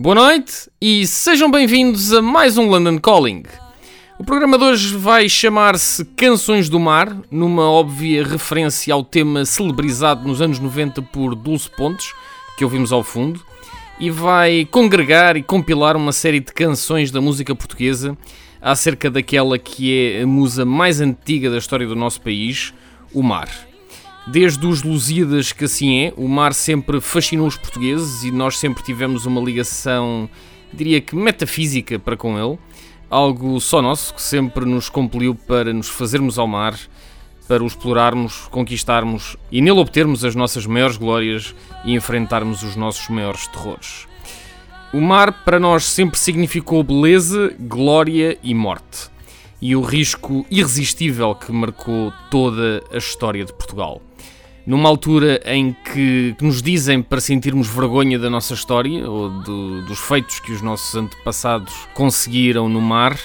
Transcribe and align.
Boa 0.00 0.14
noite 0.14 0.70
e 0.80 1.04
sejam 1.08 1.50
bem-vindos 1.50 2.12
a 2.12 2.22
mais 2.22 2.56
um 2.56 2.68
London 2.68 3.00
Calling. 3.00 3.42
O 4.16 4.22
programa 4.22 4.56
de 4.56 4.62
hoje 4.62 4.96
vai 4.96 5.28
chamar-se 5.28 6.04
Canções 6.04 6.68
do 6.68 6.78
Mar, 6.78 7.20
numa 7.32 7.68
óbvia 7.68 8.24
referência 8.24 8.94
ao 8.94 9.02
tema 9.02 9.44
celebrizado 9.44 10.28
nos 10.28 10.40
anos 10.40 10.60
90 10.60 11.02
por 11.02 11.34
Dulce 11.34 11.68
Pontes, 11.68 12.12
que 12.56 12.62
ouvimos 12.62 12.92
ao 12.92 13.02
fundo, 13.02 13.44
e 13.98 14.08
vai 14.08 14.68
congregar 14.70 15.36
e 15.36 15.42
compilar 15.42 15.96
uma 15.96 16.12
série 16.12 16.38
de 16.38 16.52
canções 16.52 17.10
da 17.10 17.20
música 17.20 17.52
portuguesa 17.52 18.16
acerca 18.62 19.10
daquela 19.10 19.58
que 19.58 20.12
é 20.14 20.22
a 20.22 20.26
musa 20.28 20.64
mais 20.64 21.00
antiga 21.00 21.50
da 21.50 21.58
história 21.58 21.88
do 21.88 21.96
nosso 21.96 22.20
país, 22.20 22.72
o 23.12 23.20
mar. 23.20 23.67
Desde 24.30 24.66
os 24.66 24.82
Lusíadas 24.82 25.52
que 25.52 25.64
assim 25.64 26.04
é, 26.04 26.12
o 26.14 26.28
mar 26.28 26.52
sempre 26.52 27.00
fascinou 27.00 27.46
os 27.46 27.56
portugueses 27.56 28.24
e 28.24 28.30
nós 28.30 28.58
sempre 28.58 28.82
tivemos 28.82 29.24
uma 29.24 29.40
ligação, 29.40 30.28
diria 30.70 31.00
que 31.00 31.16
metafísica 31.16 31.98
para 31.98 32.14
com 32.14 32.38
ele, 32.38 32.58
algo 33.08 33.58
só 33.58 33.80
nosso 33.80 34.12
que 34.12 34.20
sempre 34.20 34.66
nos 34.66 34.90
compeliu 34.90 35.34
para 35.34 35.72
nos 35.72 35.88
fazermos 35.88 36.38
ao 36.38 36.46
mar, 36.46 36.78
para 37.48 37.64
o 37.64 37.66
explorarmos, 37.66 38.46
conquistarmos 38.50 39.34
e 39.50 39.62
nele 39.62 39.78
obtermos 39.78 40.22
as 40.22 40.34
nossas 40.34 40.66
maiores 40.66 40.98
glórias 40.98 41.54
e 41.82 41.94
enfrentarmos 41.94 42.62
os 42.62 42.76
nossos 42.76 43.08
maiores 43.08 43.46
terrores. 43.46 44.06
O 44.92 45.00
mar 45.00 45.42
para 45.42 45.58
nós 45.58 45.84
sempre 45.84 46.18
significou 46.18 46.82
beleza, 46.82 47.54
glória 47.58 48.38
e 48.42 48.52
morte, 48.52 49.08
e 49.58 49.74
o 49.74 49.80
risco 49.80 50.44
irresistível 50.50 51.34
que 51.34 51.50
marcou 51.50 52.12
toda 52.30 52.84
a 52.92 52.98
história 52.98 53.42
de 53.42 53.54
Portugal. 53.54 54.02
Numa 54.68 54.86
altura 54.86 55.40
em 55.46 55.72
que, 55.72 56.36
nos 56.42 56.60
dizem 56.60 57.00
para 57.00 57.22
sentirmos 57.22 57.66
vergonha 57.66 58.18
da 58.18 58.28
nossa 58.28 58.52
história 58.52 59.08
ou 59.08 59.30
do, 59.30 59.80
dos 59.86 59.98
feitos 59.98 60.40
que 60.40 60.52
os 60.52 60.60
nossos 60.60 60.94
antepassados 60.94 61.72
conseguiram 61.94 62.68
no 62.68 62.78
mar, 62.78 63.18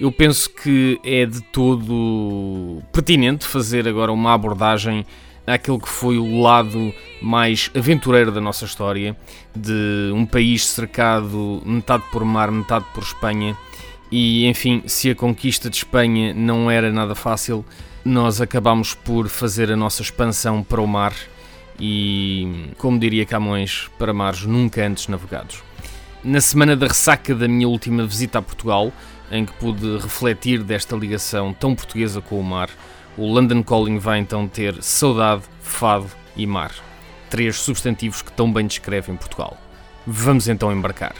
eu 0.00 0.10
penso 0.10 0.48
que 0.48 0.98
é 1.04 1.26
de 1.26 1.42
todo 1.42 2.78
pertinente 2.90 3.44
fazer 3.44 3.86
agora 3.86 4.10
uma 4.10 4.32
abordagem 4.32 5.04
àquele 5.46 5.78
que 5.78 5.88
foi 5.88 6.18
o 6.18 6.40
lado 6.40 6.92
mais 7.20 7.70
aventureiro 7.74 8.30
da 8.32 8.40
nossa 8.40 8.64
história, 8.64 9.16
de 9.54 10.12
um 10.14 10.24
país 10.24 10.66
cercado 10.66 11.62
metade 11.64 12.04
por 12.10 12.24
mar, 12.24 12.50
metade 12.50 12.84
por 12.94 13.02
Espanha. 13.02 13.56
E 14.10 14.46
enfim, 14.46 14.82
se 14.86 15.10
a 15.10 15.14
conquista 15.14 15.70
de 15.70 15.76
Espanha 15.76 16.34
não 16.34 16.70
era 16.70 16.90
nada 16.92 17.14
fácil, 17.14 17.64
nós 18.04 18.40
acabamos 18.40 18.94
por 18.94 19.28
fazer 19.28 19.70
a 19.70 19.76
nossa 19.76 20.02
expansão 20.02 20.62
para 20.62 20.80
o 20.80 20.86
mar 20.86 21.14
e, 21.78 22.72
como 22.76 22.98
diria 22.98 23.24
Camões, 23.24 23.88
para 23.98 24.12
mares 24.12 24.44
nunca 24.44 24.86
antes 24.86 25.08
navegados. 25.08 25.62
Na 26.22 26.40
semana 26.40 26.76
da 26.76 26.86
ressaca 26.86 27.34
da 27.34 27.48
minha 27.48 27.66
última 27.66 28.06
visita 28.06 28.38
a 28.38 28.42
Portugal, 28.42 28.92
em 29.30 29.46
que 29.46 29.52
pude 29.54 29.96
refletir 29.98 30.62
desta 30.62 30.94
ligação 30.94 31.54
tão 31.54 31.74
portuguesa 31.74 32.20
com 32.20 32.38
o 32.38 32.44
mar, 32.44 32.68
o 33.20 33.26
London 33.26 33.62
Calling 33.62 33.98
vai 33.98 34.18
então 34.18 34.48
ter 34.48 34.82
saudade, 34.82 35.42
fado 35.60 36.10
e 36.34 36.46
mar. 36.46 36.72
Três 37.28 37.56
substantivos 37.56 38.22
que 38.22 38.32
tão 38.32 38.50
bem 38.50 38.66
descrevem 38.66 39.14
Portugal. 39.14 39.58
Vamos 40.06 40.48
então 40.48 40.72
embarcar. 40.72 41.14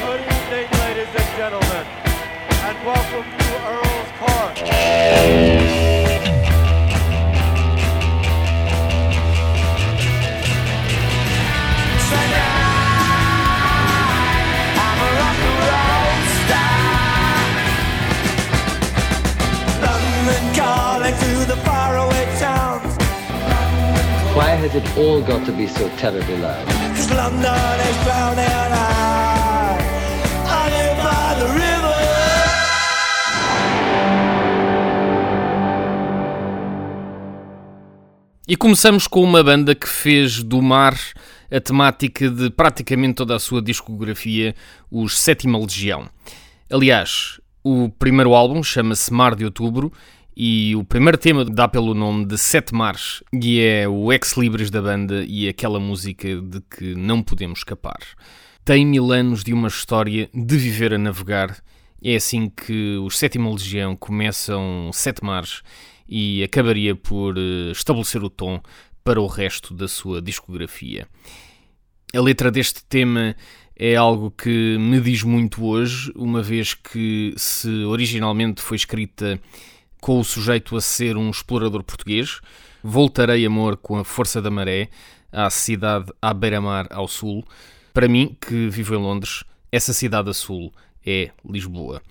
Good 0.00 0.20
evening, 0.22 0.68
ladies 0.80 1.14
and 1.14 1.36
gentlemen, 1.36 1.86
and 2.66 2.86
welcome 2.86 3.43
has 24.64 24.74
it 24.74 24.96
all 24.96 25.20
got 25.20 25.44
to 25.44 25.52
be 25.52 25.68
so 25.68 25.90
terribly 25.98 26.38
loud? 26.38 26.66
Cause 26.96 27.12
London 27.12 27.80
is 27.80 27.96
drowning 28.04 28.72
out. 28.72 29.78
I 30.46 30.70
live 30.70 30.96
by 31.02 31.34
the 31.38 31.48
river. 31.52 31.94
E 38.48 38.56
começamos 38.56 39.06
com 39.06 39.22
uma 39.22 39.42
banda 39.42 39.74
que 39.74 39.86
fez 39.86 40.42
do 40.42 40.62
mar 40.62 40.98
a 41.50 41.60
temática 41.60 42.30
de 42.30 42.48
praticamente 42.48 43.16
toda 43.16 43.36
a 43.36 43.38
sua 43.38 43.60
discografia, 43.60 44.54
os 44.90 45.18
Sétima 45.18 45.58
Legião. 45.58 46.08
Aliás, 46.70 47.38
o 47.62 47.90
primeiro 47.90 48.34
álbum 48.34 48.62
chama-se 48.62 49.12
Mar 49.12 49.34
de 49.34 49.44
Outubro 49.44 49.92
e 50.36 50.74
o 50.74 50.82
primeiro 50.82 51.16
tema 51.16 51.44
dá 51.44 51.68
pelo 51.68 51.94
nome 51.94 52.24
de 52.24 52.36
Sete 52.36 52.74
Mares 52.74 53.22
e 53.32 53.60
é 53.60 53.88
o 53.88 54.12
ex-libris 54.12 54.68
da 54.68 54.82
banda 54.82 55.24
e 55.24 55.48
aquela 55.48 55.78
música 55.78 56.40
de 56.40 56.60
que 56.62 56.94
não 56.96 57.22
podemos 57.22 57.60
escapar. 57.60 58.00
Tem 58.64 58.84
mil 58.84 59.12
anos 59.12 59.44
de 59.44 59.52
uma 59.52 59.68
história 59.68 60.28
de 60.34 60.56
viver 60.56 60.92
a 60.92 60.98
navegar. 60.98 61.56
É 62.02 62.16
assim 62.16 62.48
que 62.48 62.96
os 62.96 63.16
Sétima 63.16 63.48
Legião 63.48 63.94
começam 63.94 64.90
Sete 64.92 65.24
Mares 65.24 65.62
e 66.08 66.42
acabaria 66.42 66.96
por 66.96 67.36
eh, 67.38 67.70
estabelecer 67.70 68.22
o 68.24 68.30
tom 68.30 68.60
para 69.04 69.20
o 69.20 69.26
resto 69.26 69.72
da 69.72 69.86
sua 69.86 70.20
discografia. 70.20 71.06
A 72.12 72.20
letra 72.20 72.50
deste 72.50 72.84
tema 72.84 73.36
é 73.76 73.94
algo 73.94 74.30
que 74.30 74.78
me 74.78 75.00
diz 75.00 75.22
muito 75.22 75.64
hoje, 75.64 76.12
uma 76.16 76.42
vez 76.42 76.74
que 76.74 77.34
se 77.36 77.68
originalmente 77.84 78.62
foi 78.62 78.76
escrita 78.76 79.40
com 80.04 80.20
o 80.20 80.24
sujeito 80.24 80.76
a 80.76 80.82
ser 80.82 81.16
um 81.16 81.30
explorador 81.30 81.82
português, 81.82 82.42
voltarei 82.82 83.46
amor 83.46 83.78
com 83.78 83.96
a 83.96 84.04
força 84.04 84.42
da 84.42 84.50
maré 84.50 84.90
à 85.32 85.48
cidade 85.48 86.12
à 86.20 86.34
beira-mar 86.34 86.86
ao 86.90 87.08
sul. 87.08 87.42
Para 87.90 88.06
mim, 88.06 88.36
que 88.38 88.68
vivo 88.68 88.94
em 88.94 88.98
Londres, 88.98 89.44
essa 89.72 89.94
cidade 89.94 90.28
a 90.28 90.34
sul 90.34 90.70
é 91.06 91.30
Lisboa. 91.42 92.02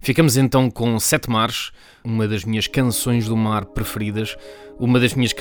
Ficamos 0.00 0.38
então 0.38 0.70
com 0.70 0.98
Sete 0.98 1.28
Mares, 1.28 1.70
uma 2.02 2.26
das 2.26 2.46
minhas 2.46 2.66
canções 2.66 3.28
do 3.28 3.36
mar 3.36 3.66
preferidas, 3.66 4.38
uma 4.78 4.98
das 4.98 5.12
minhas 5.12 5.34